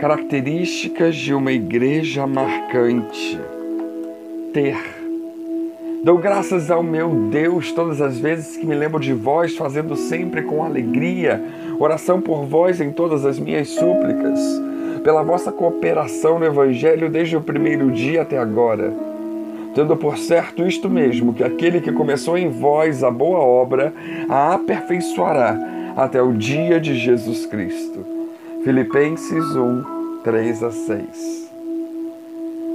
Características 0.00 1.14
de 1.14 1.34
uma 1.34 1.52
igreja 1.52 2.26
marcante. 2.26 3.38
Ter. 4.50 4.78
Dou 6.02 6.16
graças 6.16 6.70
ao 6.70 6.82
meu 6.82 7.28
Deus 7.30 7.70
todas 7.72 8.00
as 8.00 8.18
vezes 8.18 8.56
que 8.56 8.64
me 8.64 8.74
lembro 8.74 8.98
de 8.98 9.12
vós, 9.12 9.54
fazendo 9.54 9.94
sempre 9.96 10.40
com 10.40 10.64
alegria 10.64 11.38
oração 11.78 12.18
por 12.18 12.46
vós 12.46 12.80
em 12.80 12.90
todas 12.90 13.26
as 13.26 13.38
minhas 13.38 13.68
súplicas, 13.68 14.40
pela 15.04 15.22
vossa 15.22 15.52
cooperação 15.52 16.38
no 16.38 16.46
Evangelho 16.46 17.10
desde 17.10 17.36
o 17.36 17.42
primeiro 17.42 17.90
dia 17.90 18.22
até 18.22 18.38
agora. 18.38 18.94
Tendo 19.74 19.94
por 19.98 20.16
certo 20.16 20.66
isto 20.66 20.88
mesmo, 20.88 21.34
que 21.34 21.44
aquele 21.44 21.78
que 21.78 21.92
começou 21.92 22.38
em 22.38 22.48
vós 22.48 23.04
a 23.04 23.10
boa 23.10 23.40
obra 23.40 23.92
a 24.30 24.54
aperfeiçoará 24.54 25.58
até 25.94 26.22
o 26.22 26.32
dia 26.32 26.80
de 26.80 26.94
Jesus 26.94 27.44
Cristo. 27.44 28.19
Filipenses 28.62 29.56
1, 29.56 30.20
3 30.22 30.62
a 30.62 30.70
6. 30.70 31.50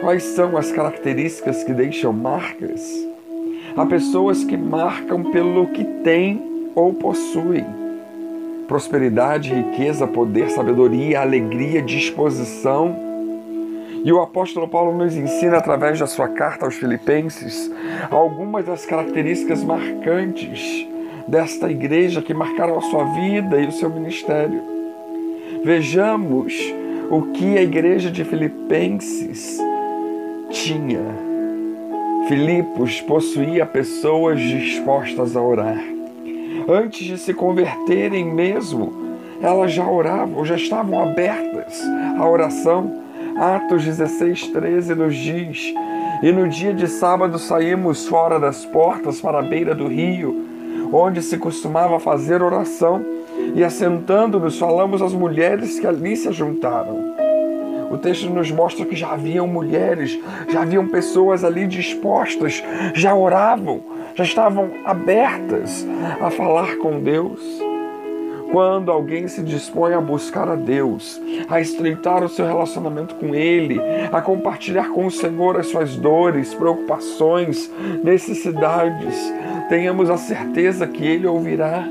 Quais 0.00 0.24
são 0.24 0.56
as 0.56 0.72
características 0.72 1.62
que 1.62 1.72
deixam 1.72 2.12
marcas? 2.12 2.82
Há 3.76 3.86
pessoas 3.86 4.42
que 4.42 4.56
marcam 4.56 5.30
pelo 5.30 5.68
que 5.68 5.84
têm 6.02 6.72
ou 6.74 6.92
possuem. 6.92 7.64
Prosperidade, 8.66 9.54
riqueza, 9.54 10.04
poder, 10.08 10.50
sabedoria, 10.50 11.20
alegria, 11.20 11.80
disposição. 11.80 12.96
E 14.04 14.12
o 14.12 14.20
apóstolo 14.20 14.66
Paulo 14.66 14.98
nos 14.98 15.14
ensina, 15.14 15.58
através 15.58 16.00
da 16.00 16.08
sua 16.08 16.26
carta 16.26 16.64
aos 16.64 16.74
Filipenses, 16.74 17.70
algumas 18.10 18.66
das 18.66 18.84
características 18.84 19.62
marcantes 19.62 20.88
desta 21.28 21.70
igreja 21.70 22.20
que 22.20 22.34
marcaram 22.34 22.76
a 22.76 22.82
sua 22.82 23.04
vida 23.14 23.60
e 23.60 23.68
o 23.68 23.72
seu 23.72 23.88
ministério. 23.88 24.78
Vejamos 25.68 26.54
o 27.10 27.20
que 27.34 27.58
a 27.58 27.62
igreja 27.62 28.10
de 28.10 28.24
Filipenses 28.24 29.58
tinha. 30.48 31.02
Filipos 32.26 33.02
possuía 33.02 33.66
pessoas 33.66 34.40
dispostas 34.40 35.36
a 35.36 35.42
orar. 35.42 35.78
Antes 36.66 37.06
de 37.06 37.18
se 37.18 37.34
converterem 37.34 38.24
mesmo, 38.24 38.94
elas 39.42 39.70
já 39.70 39.86
oravam, 39.86 40.42
já 40.42 40.56
estavam 40.56 41.02
abertas 41.02 41.78
à 42.18 42.26
oração. 42.26 43.02
Atos 43.36 43.84
16, 43.84 44.46
13 44.46 44.94
nos 44.94 45.14
diz: 45.14 45.74
E 46.22 46.32
no 46.32 46.48
dia 46.48 46.72
de 46.72 46.88
sábado 46.88 47.38
saímos 47.38 48.06
fora 48.06 48.40
das 48.40 48.64
portas 48.64 49.20
para 49.20 49.40
a 49.40 49.42
beira 49.42 49.74
do 49.74 49.86
rio, 49.86 50.34
onde 50.90 51.20
se 51.20 51.36
costumava 51.36 52.00
fazer 52.00 52.42
oração 52.42 53.17
e 53.54 53.64
assentando-nos 53.64 54.58
falamos 54.58 55.02
às 55.02 55.12
mulheres 55.12 55.78
que 55.78 55.86
ali 55.86 56.16
se 56.16 56.32
juntaram. 56.32 57.18
O 57.90 57.96
texto 57.96 58.28
nos 58.28 58.50
mostra 58.50 58.84
que 58.84 58.94
já 58.94 59.12
haviam 59.12 59.46
mulheres, 59.46 60.18
já 60.50 60.62
haviam 60.62 60.86
pessoas 60.86 61.42
ali 61.42 61.66
dispostas, 61.66 62.62
já 62.94 63.14
oravam, 63.14 63.80
já 64.14 64.24
estavam 64.24 64.70
abertas 64.84 65.86
a 66.20 66.30
falar 66.30 66.76
com 66.76 67.00
Deus. 67.00 67.40
Quando 68.52 68.90
alguém 68.90 69.28
se 69.28 69.42
dispõe 69.42 69.92
a 69.92 70.00
buscar 70.00 70.48
a 70.48 70.54
Deus, 70.54 71.20
a 71.50 71.60
estreitar 71.60 72.24
o 72.24 72.28
seu 72.28 72.46
relacionamento 72.46 73.14
com 73.14 73.34
Ele, 73.34 73.78
a 74.10 74.22
compartilhar 74.22 74.90
com 74.90 75.06
o 75.06 75.10
Senhor 75.10 75.58
as 75.58 75.66
suas 75.66 75.96
dores, 75.96 76.54
preocupações, 76.54 77.70
necessidades, 78.02 79.32
tenhamos 79.68 80.08
a 80.08 80.16
certeza 80.16 80.86
que 80.86 81.04
Ele 81.04 81.26
ouvirá 81.26 81.86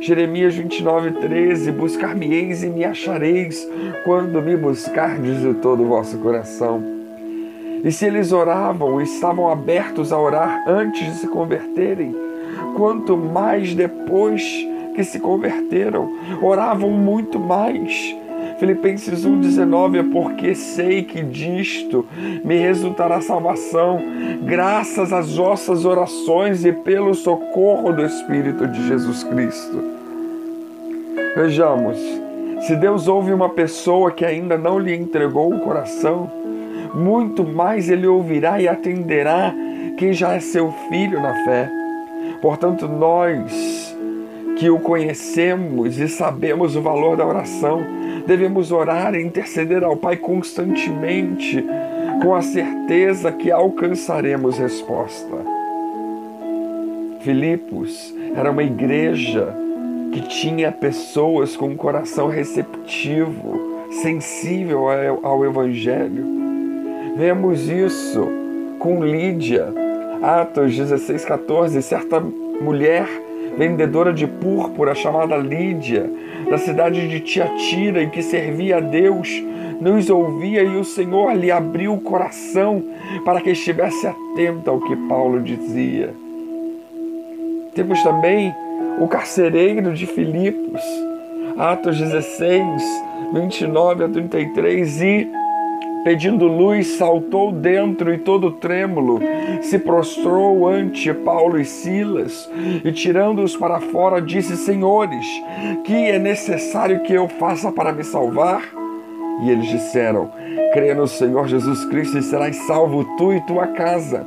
Jeremias 0.00 0.54
29, 0.54 1.12
13: 1.12 1.72
Buscar-me-eis 1.72 2.62
e 2.62 2.68
me 2.68 2.84
achareis 2.84 3.68
quando 4.04 4.42
me 4.42 4.56
buscardes 4.56 5.40
de 5.40 5.54
todo 5.54 5.82
o 5.82 5.88
vosso 5.88 6.18
coração. 6.18 6.82
E 7.84 7.92
se 7.92 8.06
eles 8.06 8.32
oravam 8.32 9.00
e 9.00 9.04
estavam 9.04 9.50
abertos 9.50 10.12
a 10.12 10.18
orar 10.18 10.64
antes 10.66 11.06
de 11.06 11.14
se 11.18 11.28
converterem, 11.28 12.14
quanto 12.76 13.16
mais 13.16 13.74
depois 13.74 14.42
que 14.94 15.04
se 15.04 15.20
converteram, 15.20 16.10
oravam 16.40 16.90
muito 16.90 17.38
mais 17.38 18.16
Filipenses 18.58 19.26
1,19 19.26 19.98
é 19.98 20.02
porque 20.12 20.54
sei 20.54 21.02
que 21.02 21.22
disto 21.22 22.06
me 22.44 22.56
resultará 22.56 23.20
salvação, 23.20 24.00
graças 24.42 25.12
às 25.12 25.36
vossas 25.36 25.84
orações 25.84 26.64
e 26.64 26.72
pelo 26.72 27.14
socorro 27.14 27.92
do 27.92 28.04
Espírito 28.04 28.66
de 28.68 28.86
Jesus 28.86 29.24
Cristo. 29.24 29.82
Vejamos, 31.36 31.98
se 32.66 32.76
Deus 32.76 33.08
ouve 33.08 33.32
uma 33.32 33.48
pessoa 33.48 34.12
que 34.12 34.24
ainda 34.24 34.56
não 34.56 34.78
lhe 34.78 34.94
entregou 34.94 35.52
o 35.52 35.60
coração, 35.60 36.30
muito 36.94 37.44
mais 37.44 37.90
ele 37.90 38.06
ouvirá 38.06 38.60
e 38.60 38.68
atenderá 38.68 39.52
quem 39.98 40.12
já 40.12 40.32
é 40.34 40.40
seu 40.40 40.72
filho 40.88 41.20
na 41.20 41.34
fé. 41.44 41.68
Portanto, 42.40 42.86
nós 42.86 43.94
que 44.56 44.70
o 44.70 44.78
conhecemos 44.78 45.98
e 45.98 46.08
sabemos 46.08 46.76
o 46.76 46.80
valor 46.80 47.16
da 47.16 47.26
oração, 47.26 47.84
Devemos 48.26 48.72
orar 48.72 49.14
e 49.14 49.22
interceder 49.22 49.84
ao 49.84 49.96
Pai 49.96 50.16
constantemente, 50.16 51.64
com 52.22 52.34
a 52.34 52.42
certeza 52.42 53.30
que 53.30 53.50
alcançaremos 53.50 54.58
resposta. 54.58 55.36
Filipos 57.20 58.14
era 58.36 58.50
uma 58.50 58.62
igreja 58.62 59.54
que 60.12 60.20
tinha 60.22 60.70
pessoas 60.70 61.56
com 61.56 61.68
um 61.68 61.76
coração 61.76 62.28
receptivo, 62.28 63.84
sensível 64.02 64.84
ao 65.22 65.44
Evangelho. 65.44 66.24
Vemos 67.16 67.68
isso 67.68 68.26
com 68.78 69.04
Lídia, 69.04 69.66
Atos 70.22 70.76
16, 70.76 71.24
14. 71.24 71.82
Certa 71.82 72.20
mulher 72.20 73.06
vendedora 73.56 74.12
de 74.12 74.26
púrpura 74.26 74.94
chamada 74.94 75.36
Lídia, 75.36 76.10
da 76.48 76.58
cidade 76.58 77.08
de 77.08 77.20
Tiatira, 77.20 78.02
e 78.02 78.10
que 78.10 78.22
servia 78.22 78.76
a 78.76 78.80
Deus, 78.80 79.28
nos 79.80 80.08
ouvia 80.08 80.62
e 80.62 80.76
o 80.76 80.84
Senhor 80.84 81.32
lhe 81.32 81.50
abriu 81.50 81.94
o 81.94 82.00
coração 82.00 82.82
para 83.24 83.40
que 83.40 83.50
estivesse 83.50 84.06
atenta 84.06 84.70
ao 84.70 84.80
que 84.80 84.96
Paulo 85.08 85.40
dizia. 85.42 86.14
Temos 87.74 88.02
também 88.02 88.54
o 89.00 89.08
carcereiro 89.08 89.92
de 89.92 90.06
Filipos, 90.06 90.80
Atos 91.58 91.98
16, 91.98 92.82
29 93.32 94.04
a 94.04 94.08
33, 94.08 95.02
e 95.02 95.28
pedindo 96.04 96.46
luz, 96.46 96.98
saltou 96.98 97.50
dentro 97.50 98.12
e 98.12 98.18
todo 98.18 98.52
trêmulo, 98.52 99.18
se 99.62 99.78
prostrou 99.78 100.68
ante 100.68 101.12
Paulo 101.14 101.58
e 101.58 101.64
Silas 101.64 102.48
e, 102.84 102.92
tirando-os 102.92 103.56
para 103.56 103.80
fora, 103.80 104.20
disse: 104.20 104.56
Senhores, 104.56 105.26
que 105.84 105.94
é 105.94 106.18
necessário 106.18 107.02
que 107.02 107.14
eu 107.14 107.26
faça 107.26 107.72
para 107.72 107.92
me 107.92 108.04
salvar? 108.04 108.62
E 109.42 109.50
eles 109.50 109.66
disseram: 109.66 110.30
Crê 110.74 110.94
no 110.94 111.08
Senhor 111.08 111.48
Jesus 111.48 111.84
Cristo 111.86 112.18
e 112.18 112.22
serás 112.22 112.54
salvo 112.66 113.04
tu 113.16 113.32
e 113.32 113.40
tua 113.40 113.68
casa. 113.68 114.26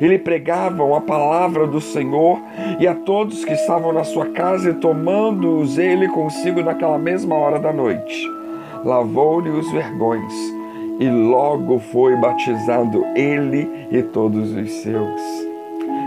Ele 0.00 0.18
pregavam 0.18 0.94
a 0.94 1.00
palavra 1.00 1.66
do 1.66 1.80
Senhor 1.80 2.40
e 2.80 2.86
a 2.86 2.94
todos 2.94 3.44
que 3.44 3.52
estavam 3.52 3.92
na 3.92 4.02
sua 4.02 4.26
casa, 4.26 4.70
e 4.70 4.74
tomando-os 4.74 5.78
ele 5.78 6.08
consigo 6.08 6.62
naquela 6.62 6.98
mesma 6.98 7.34
hora 7.36 7.60
da 7.60 7.72
noite, 7.72 8.26
lavou-lhe 8.82 9.50
os 9.50 9.70
vergões 9.70 10.53
e 10.98 11.08
logo 11.08 11.78
foi 11.78 12.16
batizado 12.16 13.04
ele 13.14 13.68
e 13.90 14.02
todos 14.02 14.52
os 14.52 14.70
seus. 14.82 15.20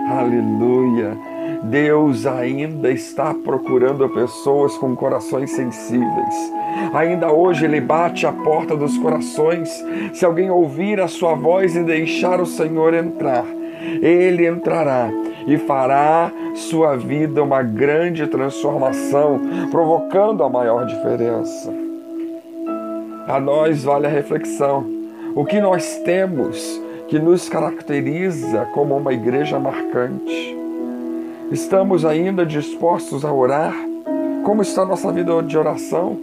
Aleluia! 0.09 1.17
Deus 1.63 2.25
ainda 2.25 2.91
está 2.91 3.33
procurando 3.33 4.07
pessoas 4.09 4.77
com 4.77 4.95
corações 4.95 5.51
sensíveis. 5.51 6.53
Ainda 6.93 7.31
hoje 7.31 7.65
Ele 7.65 7.81
bate 7.81 8.25
a 8.25 8.31
porta 8.31 8.75
dos 8.75 8.97
corações. 8.97 9.69
Se 10.13 10.25
alguém 10.25 10.49
ouvir 10.49 10.99
a 11.01 11.07
sua 11.07 11.33
voz 11.33 11.75
e 11.75 11.83
deixar 11.83 12.39
o 12.39 12.45
Senhor 12.45 12.93
entrar, 12.93 13.45
Ele 14.01 14.47
entrará 14.47 15.09
e 15.47 15.57
fará 15.57 16.31
sua 16.53 16.95
vida 16.95 17.43
uma 17.43 17.63
grande 17.63 18.27
transformação, 18.27 19.39
provocando 19.71 20.43
a 20.43 20.49
maior 20.49 20.85
diferença. 20.85 21.86
A 23.27 23.41
nós 23.41 23.83
vale 23.83 24.07
a 24.07 24.09
reflexão. 24.09 24.85
O 25.35 25.43
que 25.43 25.59
nós 25.59 25.97
temos 26.05 26.81
que 27.09 27.19
nos 27.19 27.49
caracteriza 27.49 28.69
como 28.73 28.95
uma 28.95 29.11
igreja 29.11 29.59
marcante? 29.59 30.55
Estamos 31.51 32.05
ainda 32.05 32.45
dispostos 32.45 33.25
a 33.25 33.33
orar? 33.33 33.75
Como 34.45 34.61
está 34.61 34.85
nossa 34.85 35.11
vida 35.11 35.43
de 35.43 35.57
oração? 35.57 36.17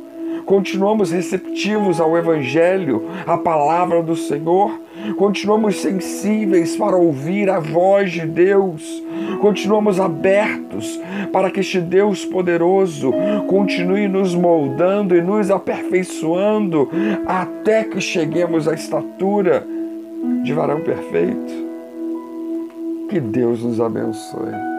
Continuamos 0.46 1.10
receptivos 1.10 2.00
ao 2.00 2.16
Evangelho, 2.16 3.06
à 3.26 3.36
palavra 3.36 4.02
do 4.02 4.16
Senhor? 4.16 4.72
Continuamos 5.16 5.80
sensíveis 5.80 6.76
para 6.76 6.96
ouvir 6.96 7.50
a 7.50 7.60
voz 7.60 8.12
de 8.12 8.26
Deus, 8.26 9.02
continuamos 9.40 10.00
abertos 10.00 11.00
para 11.32 11.50
que 11.50 11.60
este 11.60 11.80
Deus 11.80 12.24
poderoso 12.24 13.12
continue 13.46 14.08
nos 14.08 14.34
moldando 14.34 15.16
e 15.16 15.22
nos 15.22 15.50
aperfeiçoando 15.50 16.88
até 17.26 17.84
que 17.84 18.00
cheguemos 18.00 18.66
à 18.66 18.74
estatura 18.74 19.66
de 20.42 20.52
varão 20.52 20.80
perfeito. 20.80 21.64
Que 23.08 23.20
Deus 23.20 23.62
nos 23.62 23.80
abençoe. 23.80 24.73